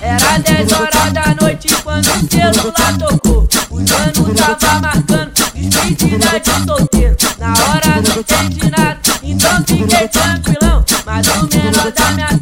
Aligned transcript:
Era 0.00 0.38
10 0.38 0.72
horas 0.72 1.12
da 1.12 1.34
noite 1.40 1.68
quando 1.82 2.06
o 2.06 2.30
celular 2.30 2.98
tocou. 2.98 3.48
O 3.70 3.80
dano 3.80 4.34
tava 4.34 4.80
marcando 4.80 5.30
despedida 5.54 6.40
de 6.40 6.64
solteiro. 6.64 7.16
Na 7.38 7.48
hora 7.48 8.02
não 8.02 8.20
entendi 8.20 8.70
nada, 8.70 8.98
então 9.22 9.64
fiquei 9.66 10.08
tranquilão. 10.08 10.84
Mas 11.04 11.26
o 11.28 11.48
menor 11.48 11.92
da 11.92 12.10
minha 12.12 12.39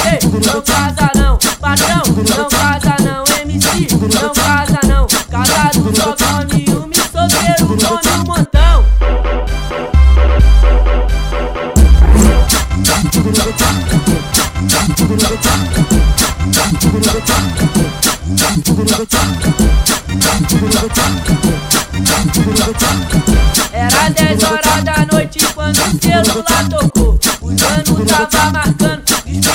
não 0.00 0.62
casa 0.62 1.10
não, 1.14 1.38
patrão, 1.60 2.02
não 2.06 2.48
casa 2.48 2.96
não, 3.02 3.24
MC, 3.42 3.88
não 3.92 4.32
casa 4.32 4.80
não, 4.86 5.06
casado 5.30 5.94
só 5.94 6.16
come 6.16 6.64
um 6.70 6.90
e 6.90 6.96
solteiro 7.10 7.66
come 7.66 8.10
um 8.14 8.24
montão. 8.24 8.84
Era 23.72 24.08
dez 24.10 24.42
horas 24.42 24.84
da 24.84 25.06
noite 25.12 25.38
quando 25.54 25.78
o 25.78 26.00
celular 26.00 26.68
tocou. 26.68 27.18
o 27.40 27.48
anos 27.48 28.28
tava 28.30 28.69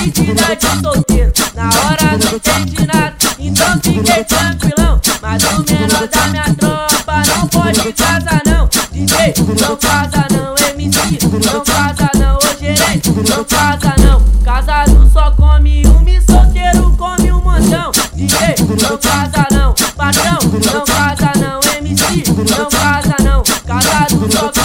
identidade 0.07 0.65
solteiro, 0.83 1.33
na 1.55 1.63
hora 1.65 2.11
não 2.11 2.39
sente 2.39 2.85
nada, 2.85 3.15
então 3.39 3.79
fiquei 3.81 4.23
tranquilão. 4.23 5.01
Mas 5.21 5.43
o 5.43 5.63
menor 5.63 6.07
da 6.07 6.27
minha 6.27 6.55
tropa 6.55 7.23
não 7.27 7.47
pode 7.47 7.93
casar 7.93 8.41
não. 8.45 8.69
DJ, 8.91 9.33
não 9.59 9.75
casa 9.75 10.27
não, 10.31 10.55
MC, 10.69 11.19
não 11.51 11.63
casa 11.63 12.09
não, 12.19 12.37
ô 12.37 12.59
gerente, 12.59 13.09
não 13.09 13.43
casa 13.43 13.95
não. 13.99 14.43
Casado 14.43 15.09
só 15.11 15.31
come 15.31 15.83
um 15.87 16.07
e 16.07 16.21
solteiro 16.21 16.95
come 16.97 17.31
um 17.31 17.41
montão. 17.41 17.91
DJ, 18.13 18.55
não 18.81 18.97
casa 18.97 19.47
não, 19.51 19.73
patrão, 19.95 20.39
não 20.43 20.85
casa 20.85 21.31
não, 21.39 21.59
MC, 21.79 22.23
não 22.27 22.69
casa 22.69 23.15
não. 23.23 23.43
Casado 23.65 24.31
só 24.31 24.51
come 24.51 24.64